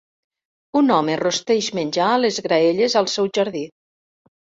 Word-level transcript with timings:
Un 0.81 0.89
home 0.95 1.17
rosteix 1.21 1.69
menjar 1.81 2.09
a 2.17 2.19
les 2.25 2.43
graelles 2.49 3.01
al 3.03 3.15
seu 3.19 3.33
jardí. 3.41 3.67